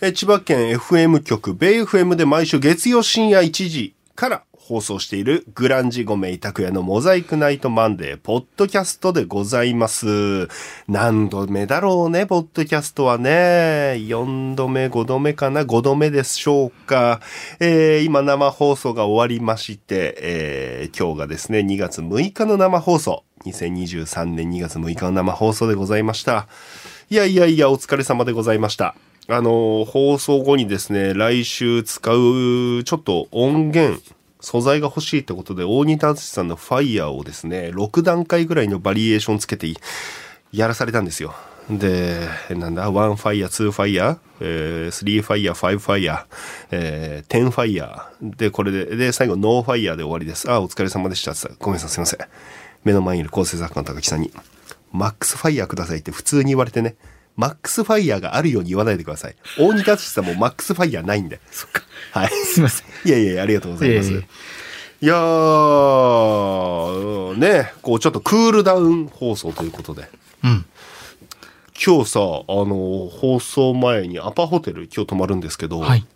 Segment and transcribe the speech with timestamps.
[0.00, 10.48] え千葉県 FM 局、ベイ FM で毎週月曜深夜1時から放送しているグランジゴメイ拓也のモザイクナイトマンデー、ポッドキャストでございます。
[10.88, 13.94] 何度目だろうね、ポッドキャストはね。
[13.98, 17.20] 4度目、5度目かな、5度目でしょうか。
[17.60, 23.22] えー今生放送が終わりまして、えー今日がですね、2月6日の生放送。
[23.44, 26.48] 2023年2月6日の生放送でございました。
[27.10, 28.96] いやいやいや、お疲れ様でございました。
[29.28, 34.00] あの、放送後にですね、来週使う、ちょっと音源、
[34.40, 39.72] 素材が欲しいってことで、大仁田敦さんのファイヤーをですね、6段階ぐらいのバリエーションつけて
[40.52, 41.34] やらされたんですよ。
[41.70, 46.24] で、なんだ、1ファイヤー、2ファイヤー、えー、3ファイヤー、5ファイヤー、
[46.72, 48.36] えー、10ファイヤー。
[48.36, 50.50] で、これで、で、最後、ノーファイヤーで終わりです。
[50.50, 51.32] あ、お疲れ様でした。
[51.58, 52.20] ごめんなさい、すいません。
[52.84, 54.30] 目の前にいる構成作家の高木さんに、
[54.92, 56.96] マックスファイヤーくださいって普通に言われてね、
[57.36, 59.36] マックスファイヤーがあるように言わないでください。
[59.58, 61.40] 大仁田敦さんもマックスファイヤーないんで。
[61.50, 61.82] そっか。
[62.12, 62.30] はい。
[62.30, 62.86] すいません。
[63.04, 64.10] いやいやありがとうございます。
[64.10, 64.26] いえいえ
[65.00, 70.08] いやー、ね、こうちょっとクールダウン放送ということで。
[70.44, 70.64] うん。
[71.84, 76.06] 今日さ、あの、放送前にアパホテル今日泊まるんですけど、はい。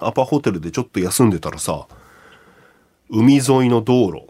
[0.00, 1.86] アパホテルでちょっと休んでたらさ、
[3.08, 4.26] 海沿いの道路、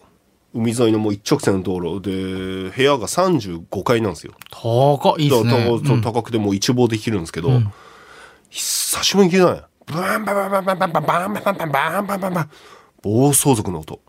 [0.57, 4.33] 海沿いのもう一直線の道路で、部屋が35階なんですよ。
[4.51, 6.01] 高いいですね。
[6.03, 7.51] 高くてもう一望できるんですけど、
[8.49, 9.63] 久しぶりに聞いたね。
[9.87, 12.51] バンバンバンバンバンバンバンバンバンバンバンバンバンバンバン
[13.03, 14.01] 暴走族の音。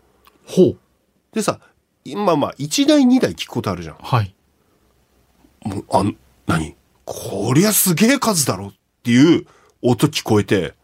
[0.46, 0.78] ほう。
[1.32, 1.60] でさ、
[2.04, 3.96] 今まあ1台2台聞くことあるじゃん。
[4.00, 4.34] はい。
[5.62, 6.74] もう、あん、何
[7.04, 9.46] こりゃすげえ数だろっていう
[9.82, 10.74] 音聞こえて、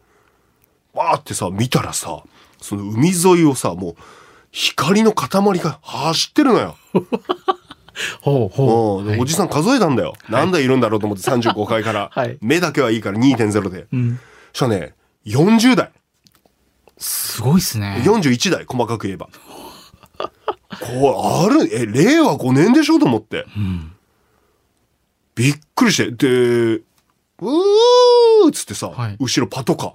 [0.93, 2.23] わーってさ、見たらさ、
[2.61, 3.95] その海沿いをさ、もう、
[4.55, 6.77] 光の塊が走ってるのよ。
[8.21, 9.21] ほうほう。
[9.21, 10.13] おじさん数えたんだよ。
[10.29, 12.09] 何台いるんだろうと思って35階から。
[12.15, 13.87] はい目だけはいいから2.0で。
[13.91, 14.19] うん。
[14.53, 15.91] そしたらね、40台。
[16.97, 18.01] すごいっすね。
[18.05, 19.27] 41台、細かく言えば。
[20.17, 23.45] これ、ある、え、令和5年でしょと思って。
[23.57, 23.91] うん。
[25.35, 26.11] びっくりして。
[26.11, 26.27] で、
[26.77, 29.93] うーっつってさ、はい後ろパトカー。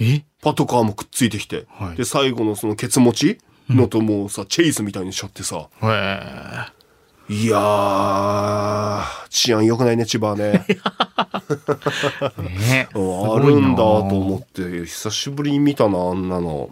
[0.00, 0.24] え？
[0.40, 1.66] パトカーもくっついてきて。
[1.68, 3.38] はいで、最後のそのケツ持ち
[3.74, 5.68] のともうさ、チェイスみたいにしちゃってさ。
[5.82, 6.82] へえ。
[7.28, 10.66] いやー、治安良くないね、千葉はね。
[12.38, 16.70] ねうんあるんだと思って、久しぶりに見たな、あんなの。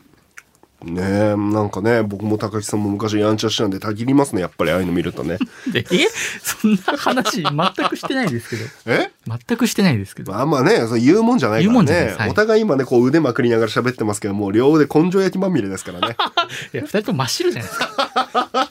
[0.85, 5.39] ねえ、なんかね、僕も高木さんも昔やんちゃしたんでたぎりますね、やっぱりああいうの見るとね。
[5.71, 6.07] でえ？
[6.43, 8.63] そんな話全くしてないですけど。
[8.87, 9.11] え？
[9.27, 10.33] 全くしてないですけど。
[10.33, 12.15] まあまあね、そう言うもんじゃないからね。
[12.17, 16.17] はいお互い今ね、こう腕まくりながら喋ってますけども、両腕根性焼きまみれですからね。
[16.73, 18.71] いや、二人とも真っ白じゃないですか。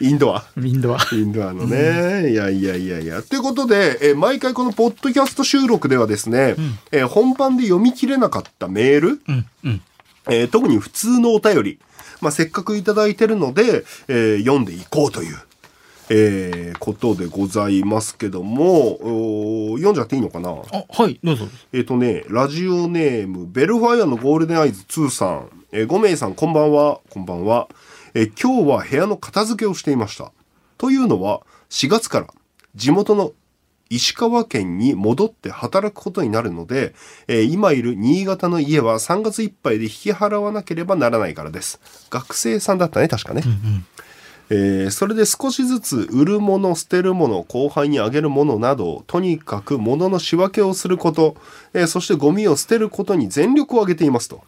[0.00, 0.44] インドア。
[0.60, 0.98] インドは。
[1.12, 2.30] インドアのね。
[2.30, 3.22] いやいやいやいや。
[3.22, 6.54] ということで、えー毎回このポッドキャスト収録ではですね、
[6.92, 9.80] えー本番で読み切れなかったメール、うん、うん。
[10.28, 11.78] えー特に普通のお便り、
[12.20, 15.36] まあ、せっかくいただいてるので、えー読んでいこうという、
[16.10, 18.98] えーことでございますけども、
[19.76, 20.50] 読んじゃっていいのかな？
[20.50, 21.46] あ、はい、どうぞ。
[21.72, 27.68] えっ、とね、ラジオネーム、ベルファイアのゴールデンアイズ2さん、えー、5名さんこんばんは、こんばんは。
[28.14, 30.32] えー今日は部屋の片付けをしていました。
[30.78, 32.26] というのは、4月から
[32.74, 33.32] 地元の
[33.94, 36.94] 石川県に戻って働くことになるので、
[37.28, 41.80] えー今いる新潟の家は3月いっぱいで引き払わなければならないからです。
[42.10, 43.42] 学生さんだったね、確かね。
[44.50, 51.36] えーそれで少しずつ売るもの捨てるもの後輩にあげるものなどとにかく物の仕分けをすること、
[51.74, 54.42] えーそしてゴミを捨てることに全力を挙げていますと。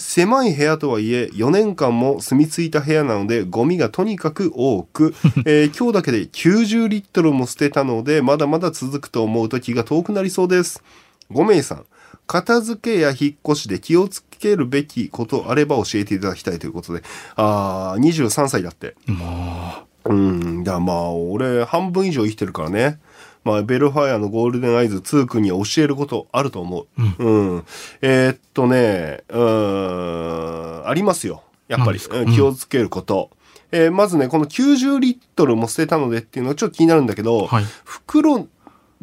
[0.00, 10.82] 狭い部屋とはいえ4年間も住み着いた部屋なのでゴミがとにかく多く、 えー今日だけで90リットルも捨てたのでまだまだ続くと思うと気が遠くなりそうです。
[11.30, 11.84] 5名さん
[12.26, 17.02] 片付けや引っ越しで気をつけるべきことあれば教えていただきたいということで。
[17.36, 18.94] あー23歳だって。
[19.06, 22.98] もうんだまあ俺半分以上生きてるからね
[23.44, 26.86] まあ、ベルファイアのゴールデンアイズ2君には教えることあると思う。
[27.18, 27.64] うん。
[28.02, 31.42] えーっとね、うーん、ありますよ。
[31.68, 33.30] やっぱり、うん気をつけること。
[33.72, 38.48] えーまずね、この90リットルも捨てたのでっていうのはちょっと気になるんだけど、はい袋、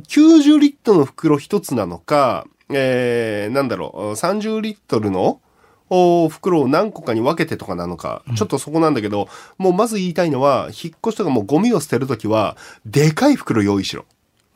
[0.08, 5.42] 90リットルの袋一つなのか、えー、なんだろう、30リットルの
[5.90, 14.06] お袋を何個かに分けてとかなのか、ちょっとそこなんだけど、もうまず言いたいのは、引っ越しとかもうゴミを捨てるときは、でかい袋用意しろ。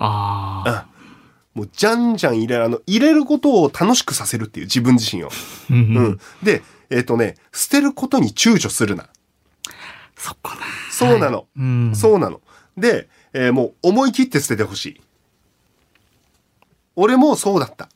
[0.03, 0.87] ああ。
[1.53, 5.29] もうじゃんじゃん入れる、あの、入れることを楽しくさせるっていう自分自身を。
[5.69, 6.19] うんううんん。
[6.43, 9.09] で、えっ、とね、捨てることに躊躇するな。
[10.15, 10.61] そこな。
[10.91, 11.37] そうなの。
[11.37, 11.95] はいうん。
[11.95, 12.41] そうなの。
[12.77, 15.01] で、えーもう思い切って捨ててほしい。
[16.95, 17.89] 俺もそうだった。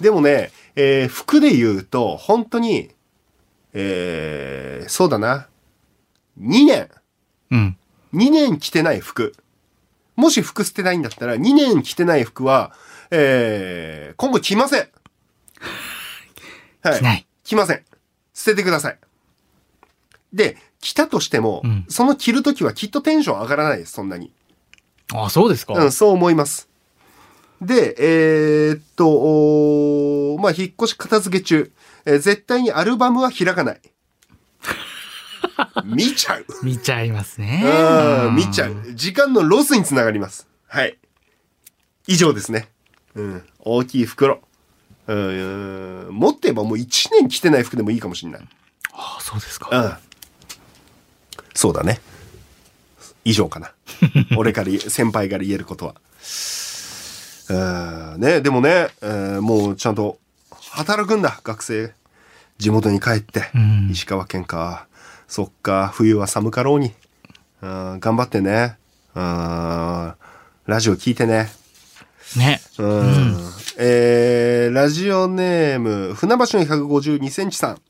[0.00, 2.90] でもね、えー服で言うと、本当に、
[3.72, 5.48] えーそうだな。
[6.40, 6.88] 2年。
[7.50, 7.76] うん。
[8.14, 9.34] 2年着てない服。
[10.16, 12.72] もし服捨てないんだったら、2年着てない服は、
[13.10, 14.88] えー今後着ません。
[16.82, 17.26] は着ない。
[17.44, 17.82] 着ません。
[18.34, 18.98] 捨ててください。
[20.32, 24.32] で、着たとしても、うんその着るときはきっとテンション上がらないです、そんなに。
[25.14, 25.74] あ、そうですか。
[25.74, 26.68] うん、そう思います。
[27.60, 31.70] で、えーっと、まあ、引っ越し片付け中、
[32.04, 33.80] えー絶対にアルバムは開かない。
[35.84, 36.46] 見ちゃう。
[36.62, 37.62] 見ちゃいますね。
[38.26, 38.74] うん、見ちゃう。
[38.94, 40.46] 時間のロスにつながります。
[40.66, 40.98] はい。
[42.06, 42.68] 以上ですね。
[43.14, 43.42] うん。
[43.60, 44.40] 大きい袋。
[45.06, 48.48] うん、持ってればもう1年着てない服でもいいかもしれない。
[48.92, 49.68] あ、そうですか。
[49.70, 49.92] うん。
[51.54, 52.00] そうだね。
[53.24, 53.72] 以上かな。
[54.36, 55.94] 俺から先輩から言えることは。
[57.48, 60.18] うんね、でもね、えーもうちゃんと
[60.70, 61.92] 働くんだ、学生。
[62.58, 63.50] 地元に帰って。
[63.54, 64.86] うん石川県か。
[65.28, 66.92] そっか、冬は寒かろうに。
[67.62, 68.76] うん頑張ってね。
[69.14, 69.22] うん
[70.66, 71.50] ラジオ聞いてね。
[72.36, 72.60] ね。
[72.78, 73.36] うん
[73.78, 77.80] えーラジオネーム、船橋の152センチさん。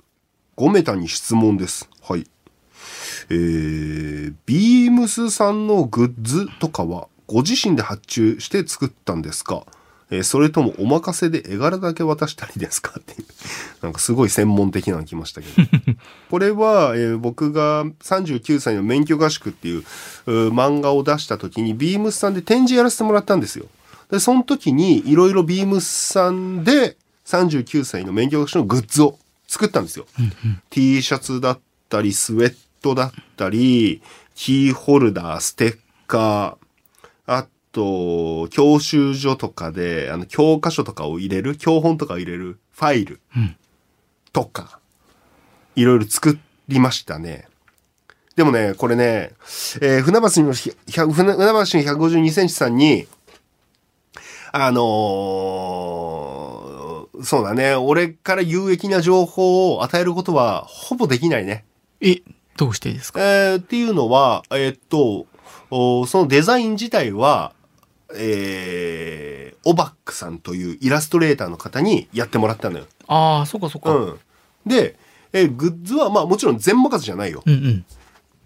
[0.56, 1.88] 5メタに質問です。
[2.02, 2.26] はい。
[3.30, 9.64] えー、ビームスさんのグッズとかはご自身で発注して作ったんですか？
[10.12, 13.26] えーそれともお任せで絵柄だけ渡したりですかっていう。
[13.82, 15.68] なんかすごい専門的なの来ましたけど。
[16.30, 19.84] これは、えー僕が39歳の免許合宿っていう
[20.26, 23.66] 漫画を出した時にビームスさんで展示やらせてもらったんですよ。
[24.10, 29.18] で、その時にいろいろビームスさんで39歳の免許合宿のグッズを
[29.48, 30.06] 作ったんですよ。
[30.70, 34.02] T シャツだったり、スウェットだったり、
[34.34, 43.56] キーホルダー、ステッカー、あと、教習所とかで、あの、教科書とかを入れる、教本とかを入れるファイルうん
[44.32, 44.78] とか、
[45.76, 46.38] いろいろ作
[46.68, 47.46] りましたね。
[48.36, 49.32] でもね、これね、
[49.82, 51.62] えー船橋のひ、100船船橋の
[52.08, 53.06] 152センチさんに、
[54.52, 61.64] あのーそうだね、俺から有益な情報を与えることはほぼできないね。
[62.00, 62.16] え、
[62.56, 63.20] どうしてですか？
[63.22, 65.26] えーっていうのは、えーっと、
[65.70, 67.52] おそのデザイン自体は、
[68.14, 72.86] えー、オバックさんというイラストレーターの方にやってもらったのよ。
[73.08, 73.94] ああ、そっかそっか。
[73.94, 74.18] うん。
[74.66, 74.96] で、
[75.32, 77.42] えーグッズはまあもちろん全任せじゃないよ。
[77.46, 77.84] うんうん。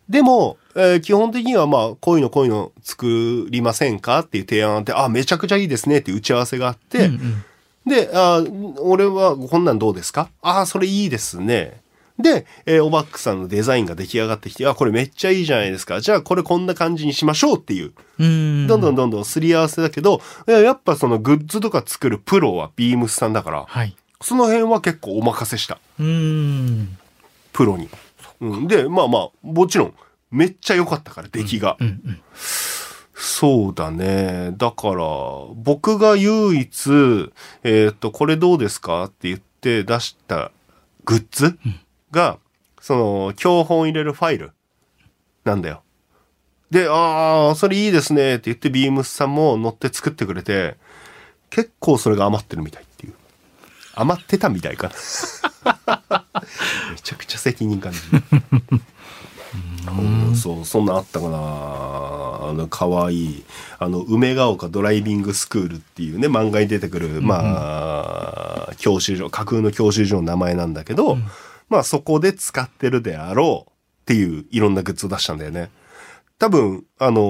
[0.08, 7.44] でも、えー基本的にはまあ、こういうのこういうの作りませんかっていう提案あって、あ、めちゃくちゃいいですねっていう打ち合わせがあって、うんうん
[7.86, 8.42] で、あ
[8.80, 10.28] 俺はこんなんどうですか？
[10.42, 11.80] ああ、それいいですね。
[12.18, 16.00] で、えーオバックさんのデザインが出来上がってきて、あ、これめっちゃいいじゃないですか。
[16.00, 18.66] じゃあこれこんな感じにしましょうっていう、うーん。
[18.66, 23.94] どんどんどんどんすり合わせだけど、いややっぱそのグッズとか作るプロはビームスさんだから、はい。
[24.22, 25.78] その辺は結構お任せした。
[26.00, 26.96] うーん。
[27.52, 27.88] プロに。
[28.40, 29.94] うん、で、まあまあ、もちろん、
[30.30, 31.76] めっちゃ良かったから、出来が。
[31.80, 32.20] うんうん。
[33.14, 34.52] そうだね。
[34.56, 35.04] だから、
[35.54, 36.90] 僕が唯一、
[37.62, 40.50] えーっと、これどうですかって言って出した
[41.04, 41.58] グッズ？
[42.16, 42.38] が、
[42.80, 44.52] その、教本入れるファイル
[45.44, 45.82] なんだよ。
[46.70, 50.76] で、ああ、それいいですねって言って、ビームスさんも乗って作ってくれて、
[51.50, 53.14] 結構それが余ってるみたいっていう。
[53.94, 54.94] 余ってたみたいかな。
[56.90, 58.22] めちゃくちゃ責任感じる。
[59.98, 61.38] うんそう、そんなんあったかな。
[61.38, 63.44] あの、可愛い
[63.78, 67.40] あの、梅ヶ丘ドライビングスクールっていうね、漫画に出てくる、ま
[68.68, 71.18] あ、教習所、架空の教習所の名前なんだけど、
[71.68, 73.74] まあ、そこで使ってるであろうっ
[74.06, 75.70] ていういろんなグッズを出したんだよね。
[76.38, 77.20] 多分、あの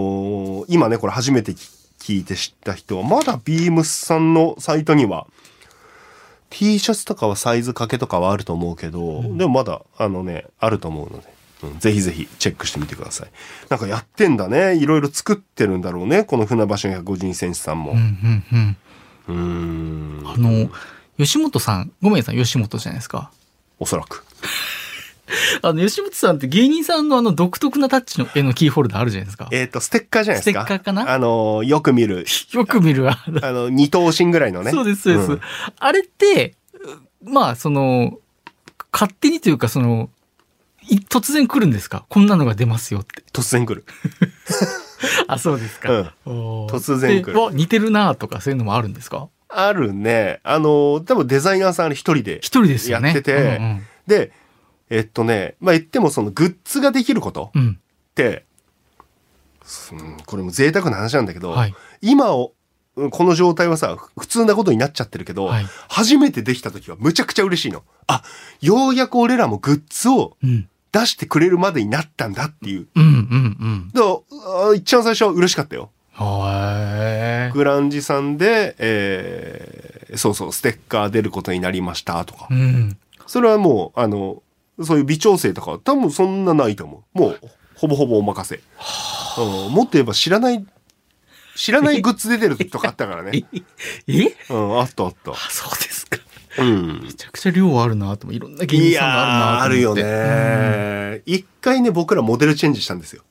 [0.62, 5.26] ー今ね、これ初めて聞いて知った人は、まだビームスさんのサイトには、
[6.50, 13.30] T シャツとかはサイズ掛けとかはあると思うけど、でもまだ、あのね、あると思うので、うんぜひぜひチェックしてみてください。
[13.70, 14.76] なんかやってんだね。
[14.76, 16.22] いろいろ作ってるんだろうね。
[16.22, 17.98] この船橋の152センチさんもうん。
[17.98, 18.76] うん
[19.28, 19.36] うん。
[20.20, 20.28] うーん。
[20.28, 20.70] あの、
[21.18, 23.30] 吉本さん、ごめんなさい、吉本じゃないですか。
[23.78, 24.24] おそらく。
[25.62, 29.48] あの、吉本さんって芸人さんのあの独特なタッチの絵のキーホルダーあるじゃないですか。
[29.50, 30.64] えっ、と、ステッカーじゃないですか。
[30.64, 31.12] ステッカーかな？
[31.12, 34.70] あの、よく見る、 よく見るあのあの、二等身ぐらいのね。
[34.70, 35.32] そうです、そうです。
[35.32, 35.40] ん
[35.78, 36.54] あれって、
[37.24, 38.18] うまあ、その、
[38.92, 40.10] 勝手にというか、その、
[40.88, 42.04] い突然来るんですか？
[42.08, 43.24] こんなのが出ますよって。
[43.32, 43.84] 突然来る。
[45.26, 46.12] あ、そうですか。
[46.24, 49.28] うん突然来る似てるなとか、そういうのもあるんですか？
[49.58, 50.40] あるね。
[50.42, 53.08] あの、多分デザイナーさんあれ一人で一人ですよね。
[53.08, 54.30] やってて、うんうんで、
[54.88, 57.70] えっとね、まあ、言ってもそのグッズができることうん。
[57.70, 58.44] って、
[59.92, 61.74] うんこれも贅沢な話なんだけど、はい。
[62.00, 62.52] 今を、
[63.10, 67.82] この状態はさ、普通なことになっちゃってるけど、はい初めてできた時はむちゃくちゃ嬉しいの。
[68.06, 68.22] あ、
[68.60, 70.68] ようやく俺らもグッズをうん。
[70.92, 72.86] 出してくれるまでになったんだっていう。
[72.94, 73.12] うんうんう
[73.66, 73.90] ん。
[73.92, 75.90] だから、あ一番最初は嬉しかったよ。
[77.52, 82.54] グランジさんで、えーそうそう、ステッカー出ることになりましたとかう。
[82.54, 82.96] ん。
[83.26, 84.40] それはもう、あの、
[84.82, 87.18] そういう微調整とかは多分そんなないと思う。
[87.18, 87.40] もう、
[87.74, 88.60] ほぼほぼお任せ。
[89.42, 90.64] うん、もっと言えば知らない、
[91.56, 93.44] 知らないグッズ出てるとかあったからね。
[94.06, 94.34] え？
[94.48, 95.34] うん、あったあったあ、。
[95.50, 96.18] そうですか。
[96.60, 97.12] うんめ。
[97.12, 100.02] ちゃくちゃ量あるなといろんな芸人さんがあるなと思って。
[100.02, 101.22] ーあるよね。
[101.26, 103.22] 一回ね、僕らモデルチェンジしたんですよ。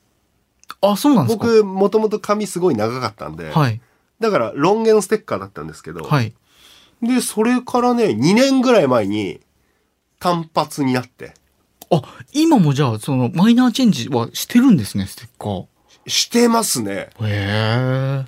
[0.86, 0.92] うん。
[0.92, 1.44] あ、そうなんですか？
[1.46, 3.80] 僕、もともと髪すごい長かったんで、はい。
[4.20, 6.32] だからロン毛のステッカーだったんですけど、はい。
[7.02, 9.40] で、それからね、2年ぐらい前に
[10.18, 11.34] 単発になって、
[11.90, 12.02] あ、
[12.32, 15.66] 今もじゃあ、その、マイナーチェンジはしてるんですね、ステッカー。
[16.10, 17.10] してますね。
[17.20, 18.24] へえ。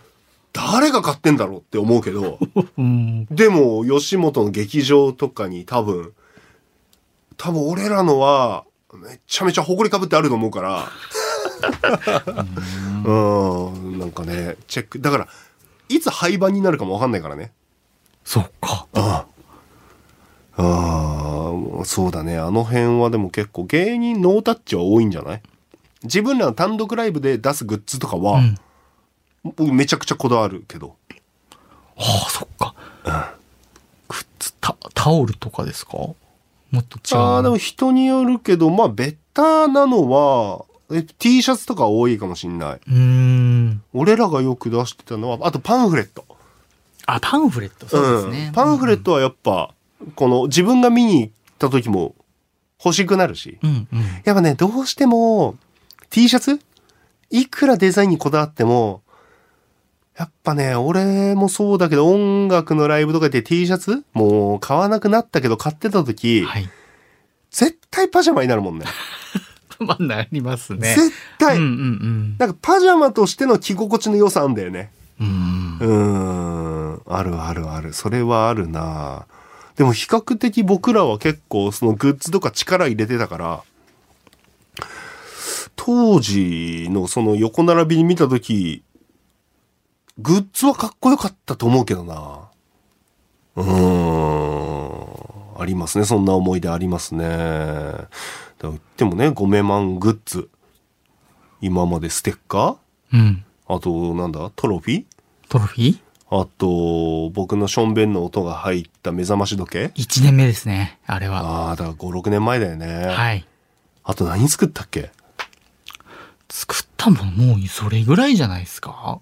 [0.53, 2.39] 誰が買ってんだろうって思うけど、
[2.79, 3.27] うん。
[3.27, 6.13] でも、吉本の劇場とかに多分、
[7.37, 10.89] 多分俺らのは、めちゃめちゃ埃かぶってあると思うから、
[13.05, 13.11] う
[13.71, 15.01] ん、なんかね、チェック。
[15.01, 15.29] だから、
[15.89, 17.53] いつ廃盤になるかもわかんないからね。
[18.25, 18.87] そっか。
[18.93, 19.27] あ
[20.57, 20.63] あ。
[20.63, 22.37] ああ、そうだね。
[22.39, 25.43] あの辺はでも結構芸人ノータッチは多いんじゃない？
[26.03, 28.57] 自分らの単独ライブで出すグッズとかは、うん。
[29.45, 30.97] 僕めちゃくちゃこだわるけど。
[31.97, 32.75] ああ、そっか。
[34.09, 35.93] グッズ、タ、タオルとかですか？
[35.97, 36.17] も
[36.81, 37.21] っと違う。
[37.21, 42.75] ああ、でも人によるけど、まあ、ベタなのは、え T シャツとか多いかもしんない。
[42.75, 43.83] うーん。
[43.93, 46.25] 俺らがよく出してたのは、あとパンフレット。
[47.07, 47.87] あ、パンフレット。
[47.89, 48.51] そうですね。
[48.51, 48.53] ん。
[48.53, 49.75] パンフレットはやっぱ、
[50.15, 52.15] この自分が見に行った時も
[52.85, 53.59] 欲しくなるし。
[53.63, 54.01] うんうん。
[54.25, 55.57] やっぱね、どうしても
[56.11, 56.61] T シャツ？
[57.31, 59.03] いくらデザインにこだわっても、
[60.17, 64.05] やっぱね、俺もそうだけど音楽のライブとかで T シャツ？
[64.15, 66.69] もう買わなくなったけど買ってた時、はい。
[67.51, 68.87] 絶対パジャマになるもんね。
[69.85, 70.95] まあ、なりますね。
[70.95, 74.91] 絶対、うんうんなんかパジャマとしての着心地の良さあんだよね。
[75.21, 75.79] うん。
[75.79, 77.03] うん。
[77.07, 77.93] あるあるある。
[77.93, 79.27] それはあるな
[79.77, 83.63] でも比較的僕らは結構そのグッズとか力入れてたから、
[85.77, 88.83] 当時のその横並びに見たとき、
[90.19, 92.49] グッズはかっこよかったと思うけどな
[93.55, 96.05] うーん、ありますね。
[96.05, 97.25] そんな思い出ありますね。
[98.63, 100.49] 言ってもね、ゴメマングッズ。
[101.61, 103.15] 今までステッカー？
[103.15, 103.45] うん。
[103.69, 104.51] あと、なんだ？
[104.57, 105.05] トロフィー？
[105.49, 105.99] トロフィー？
[106.31, 110.99] あと、僕のションベンの音が入った目覚まし時計 ?1 年目ですね。
[111.07, 111.41] あれは。
[111.41, 113.07] ああ、だから5、6年前だよね。
[113.07, 113.47] はい。
[114.05, 115.11] あと何作ったっけ？
[116.51, 119.21] 作ったものもうそれぐらいじゃないですか？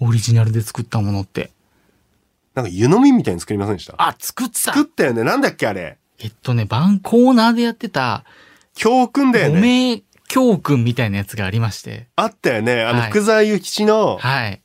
[0.00, 1.50] オリジナルで作ったものって。
[2.54, 5.22] なんか湯飲みみたいに作りませんでしたあ、作った作ったよね。
[5.22, 5.98] なんだっけあれ。
[6.18, 8.24] えっとね、番コーナーでやってた、
[8.76, 9.60] 教訓だよごね。
[9.96, 12.08] 名教訓みたいなやつがありまして。
[12.16, 12.84] あったよね。
[12.84, 14.60] あの、はい福沢諭吉のはい。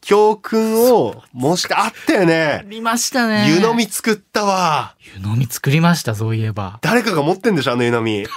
[0.00, 2.64] 教訓を模した、あったよあね。
[2.68, 3.46] りましたね。
[3.48, 4.94] 湯飲み作ったわ。
[5.16, 6.78] 湯飲み作りました、そういえば。
[6.82, 8.26] 誰かが持ってんでしょあの湯飲み。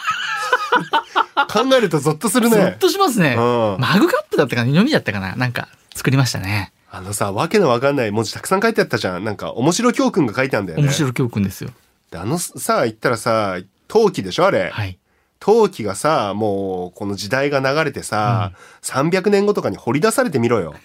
[1.51, 2.77] 考えるとゾッとするゾッね。
[2.79, 3.35] としますね。
[3.37, 3.41] う
[3.77, 6.73] んマグカップだったかな湯飲みだったかななんか、作りましたね。
[6.91, 9.23] あのさ、わけのわかんない文字たくさん書いてあったじゃん。
[9.23, 10.85] なんか、面白教訓が書いてあるんだよね。
[10.85, 11.69] 面白い教訓ですよ。
[12.11, 13.57] であのさ、言ったらさ、
[13.91, 14.69] 陶器でしょあれ。
[14.69, 14.97] はい。
[15.39, 20.75] 陶器がさ、もう、この時代が流れてさ、300年後とかに掘り出されてみろよ。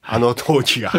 [0.00, 0.92] あの陶器が。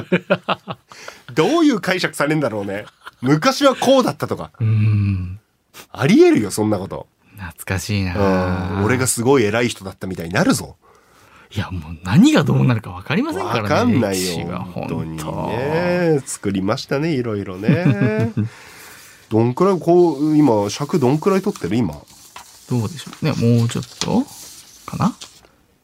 [1.34, 2.86] どういう解釈されるんだろうね。
[3.22, 4.52] 昔はこうだったとか。
[4.60, 5.40] うーん。
[5.92, 7.08] ありえるよ、そんなこと。
[7.36, 8.14] 懐かしいうん。
[8.14, 10.76] な俺がすごい偉い人だったみたいになるぞ。
[11.50, 13.62] いや、もう何がどうなるか分かりませんからね。
[13.64, 14.48] わかんないよ。
[14.50, 16.22] は本当に本ね。
[16.24, 18.34] 作りましたね、いろいろね。
[19.30, 21.76] どんくらい、こう、今、尺どんくらい取ってる？
[21.76, 22.02] 今。
[22.70, 23.26] 当どうでしょう？
[23.26, 23.32] ね。
[23.32, 24.24] もうちょっと？
[24.86, 25.16] かな？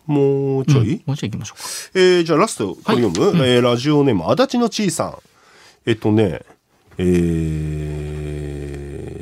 [0.06, 1.64] もうちょい、うんもうちょい行きましょうか。
[1.96, 5.18] えー、じゃあラスト、これ読む、はいうんえーラジオネーム、足立のちいさん。
[5.86, 6.42] えっとね、
[6.98, 7.04] え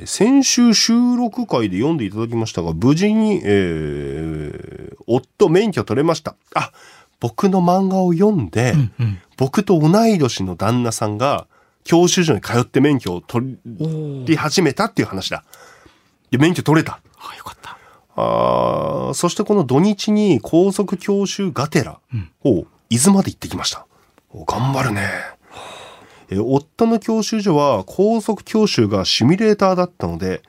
[0.04, 6.36] ー、先週収録会で読んでいただきましたが、無事に、えー、夫免許取れました。
[6.56, 6.72] あ、
[7.20, 9.20] 僕の漫画を読んで、うんうん。
[9.38, 11.48] 僕と同い年の旦那さんが、
[11.84, 13.58] 教習所に通って免許を取
[14.26, 15.44] り始めたっていう話だ。
[16.30, 17.02] で、免許取れた。
[17.18, 17.78] あ、よかった。
[18.16, 22.00] あーそしてこの土日に高速教習がてら
[22.44, 23.86] を伊豆まで行ってきました。
[24.30, 25.10] お頑張るね。
[26.30, 30.42] え夫の教習所は高速教習がシミュレーターだったので、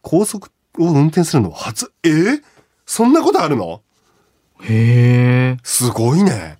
[0.00, 1.92] 高速を運転するのは初。
[2.02, 2.42] えー
[2.84, 3.80] そんなことあるの？
[4.62, 5.56] へえ。
[5.62, 6.58] すごいね。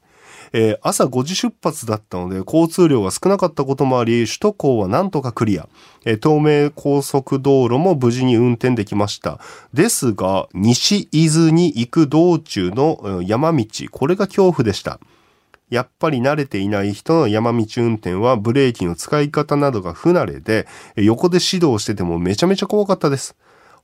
[0.53, 5.69] えー朝5時出発だったので、交通量が少なかったこともあり、首都高はなんとかクリア。
[6.05, 9.41] えー東名高速道路も無事に運転できました。
[9.73, 15.01] ですが、西伊豆に行く道中の山道、これが恐怖でした。
[15.71, 20.67] やっぱり慣れていない人の山道運転はブレーキの使い方などが不慣れで、
[20.97, 23.35] 横で指導しててもめちゃめちゃ怖かったです。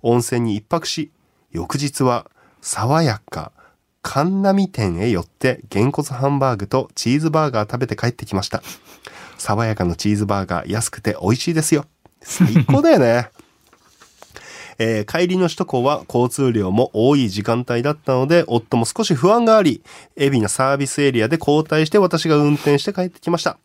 [0.02, 1.10] 温泉に一泊し、
[1.50, 3.52] 翌日は爽やか、
[4.02, 8.62] 神波店へ寄って、げんこつハンバーグとチーズバーガー食べて帰ってきました。
[9.38, 11.84] 爽やかのチーズバーガー安くて美味しいですよ。
[12.22, 13.30] 最高だよね。
[14.80, 19.82] えー帰りの首都高は交通量も多い時間帯だったので、夫も少し不安があり、
[20.16, 23.58] 海老名サービスエリアで交代して私が運転して帰ってきました。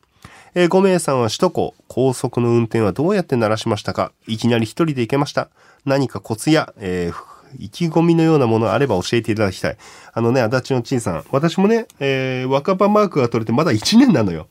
[0.55, 4.11] えー5名さんは首都高、高速の運転はどうやって鳴らしましたか？
[4.27, 5.49] いきなり一人で行けました。
[5.85, 9.77] 何かコツや、えー意気込みのようなものあれば教えていただきたい。
[10.13, 11.25] あのね、足立のちいさん。
[11.31, 14.47] 私もね、えー若葉マークが取れてまだ1年なのよ。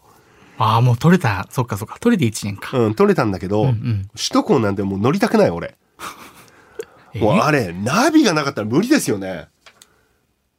[0.58, 1.46] ああ、もう取れた。
[1.50, 1.98] そっかそっか。
[2.00, 2.78] 取れて1年か。
[2.78, 5.76] うん、取れたんだけど、うんうん首都高なんてもう乗りたくない俺。
[7.14, 9.48] もうあれ、ナビがなかったら無理ですよね。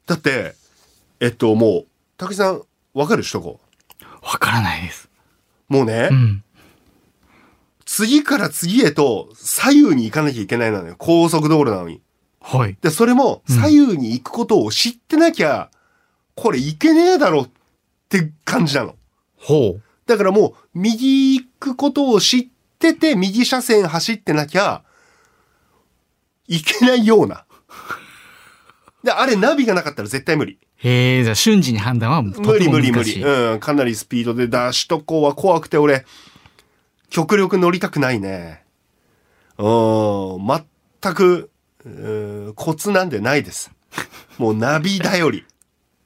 [0.06, 0.56] だって、
[1.20, 1.86] えっと、もう、
[2.18, 2.62] 竹さん、
[2.94, 3.60] わかる首都高？
[4.22, 5.10] わからないです。
[5.68, 6.44] もうね、うん。
[7.86, 10.96] 次から次へと左右に行かなきゃいけないのよ。
[10.98, 12.02] 高速道路なのに。
[12.44, 12.78] はい。
[12.82, 15.72] で、それも左右に行くことを知ってなきゃ、
[16.36, 17.50] これ行けねえだろっ
[18.10, 18.96] て感じなの。
[19.38, 19.82] ほう。
[20.06, 22.48] だからもう、右行くことを知っ
[22.80, 24.84] てて、右車線走ってなきゃ、
[26.50, 27.46] いけないような。
[29.04, 30.60] で、あれナビがなかったら絶対無理。
[30.76, 33.24] へえ、じゃあ瞬時に判断はと無理無理無理。
[33.24, 36.06] うん、かなりスピードで、だ、首都高は怖くて俺、
[37.10, 38.64] 極力乗りたくないね。
[39.58, 40.66] うん、
[41.02, 41.50] 全く、うん
[42.56, 43.72] コツなんでないです。
[44.38, 45.46] もうナビ頼り。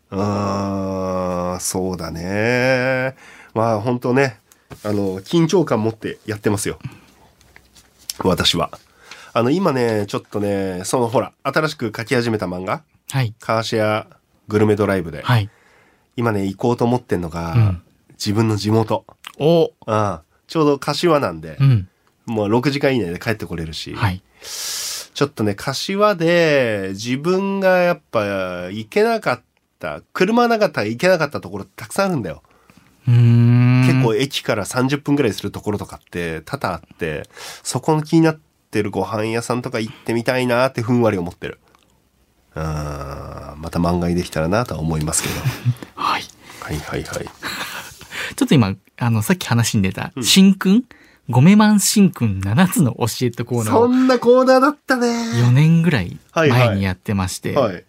[0.10, 3.16] あーそうだね。
[3.54, 4.40] まあ本当ね、
[4.84, 6.80] あの、緊張感持ってやってますよ。
[8.24, 8.72] 私は。
[9.34, 13.34] あの、今ね、ちょっとね、そのほら、新しく書き始めた漫画、はい。
[13.40, 14.08] カーシェア
[14.48, 15.50] グルメドライブで、はい。
[16.16, 17.82] 今ね、行こうと思ってんのが、うん
[18.14, 19.06] 自分の地元。
[19.38, 21.88] おうんちょうど柏なんでう、ん。
[22.26, 24.24] もう6時間以内で帰ってこれるし、はい。
[25.18, 29.42] ちょっとね、柏で自分がやっぱ行けなかっ
[29.80, 32.44] た、車なかったら行けなかったところたくさんあるんだよ。
[33.08, 37.28] 結構駅から30分ぐらいするところとかって多々あって、
[37.64, 41.58] そこの気になってるご飯屋さんとか行ってみたいなってふんわり思ってる。
[42.54, 45.36] うん、また漫画にできたらなとは思いますけど。
[46.00, 46.24] はい。
[46.62, 47.26] はいはいはい。
[48.36, 50.14] ちょっと今、あの、さっき話に出た、
[51.30, 55.08] ごめまん新君7つの教えてコーナーをそんなコーナーだったね。
[55.08, 57.84] 4年ぐらいはいはい前にやってまして、はい。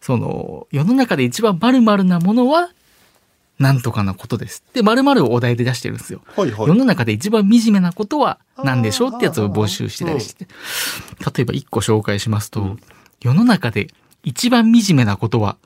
[0.00, 2.70] その、世の中で一番〇〇なものは、
[3.58, 4.62] なんとかなことです。
[4.74, 6.20] で、〇〇をお題で出してるんですよ。
[6.36, 6.74] はいはい世。
[6.74, 10.46] の中で一番惨めなことは何でしょうってやつを募集してたりして。
[10.46, 12.78] 例えば一個紹介しますと、うん
[13.22, 13.88] 世の中で
[14.22, 15.56] 一番惨めなことは、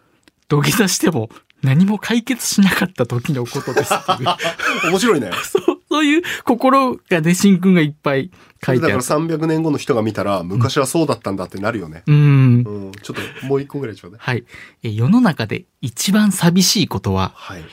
[0.49, 1.31] 土下座しても
[1.63, 4.29] 何も解決しなかった時のことですっていう。
[4.91, 5.31] 面白いね。
[5.45, 8.31] そうそういう心がね、しんくんがいっぱい
[8.65, 9.25] 書いだからてある。
[9.27, 12.05] 300年後の人が見たら、昔はそうだったんだってなるよね。
[12.07, 12.63] うーん。
[12.63, 12.93] うん。
[12.93, 14.21] ちょっともう一個ぐらいちょうだい。
[14.23, 14.45] はい。
[14.85, 17.65] え世の中で一番寂しいことは、はい。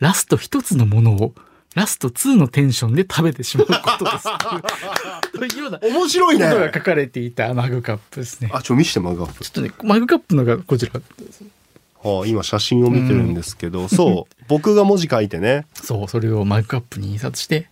[0.00, 1.34] ラスト一つのものを、
[1.74, 4.28] ラスト2のテンションで食べてしまうことです。
[5.32, 6.50] というようなこ面白いね。
[6.50, 8.50] とが書かれていたマグカップですね。
[8.52, 9.48] あ、ちょ、見して、マグカップちょ。
[9.48, 10.92] っとね、マグカップのがこちら。
[12.02, 14.44] はあ、今写真を見てるんですけど、そう。
[14.48, 15.66] 僕が文字書いてね。
[15.74, 17.68] そう、それをマグカップに印刷して。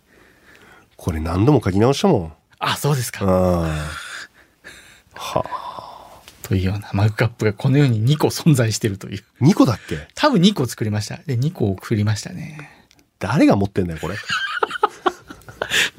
[0.96, 2.32] これ何度も書き直したもん。
[2.58, 3.24] あ、そうですか。
[3.24, 3.90] あ
[5.14, 5.44] は
[6.42, 9.24] というようなマグカップがこの世に2個存在してるという。
[9.40, 9.44] あ。
[9.44, 9.96] 2個だっけ？
[10.14, 11.16] 多分2個作りました。
[11.26, 12.70] で、2個送りましたね。
[13.18, 14.14] 誰が持ってんだよ、これ。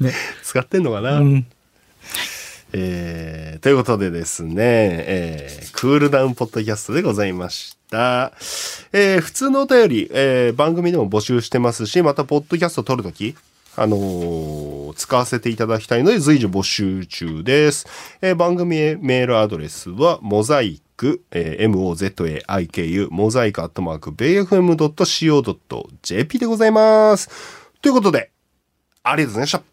[0.00, 0.12] ね。
[0.42, 1.46] 使ってんのかな、うん。
[2.72, 8.32] えーということでですね、えークールダウンポッドキャストでございました。
[8.92, 13.34] えー普通のお便り、えー番組でも募集してますし、またポッドキャスト撮るとき、
[13.76, 17.86] あのー使わせていただきたいので随時募集中です。
[18.20, 24.10] えー番組メールアドレスは、モザイク、えー mozaiku、モザイクアットマーク、
[25.12, 27.28] bfm.co.jp でございます。
[27.80, 28.30] ということで、
[29.02, 29.71] ありがとうございました。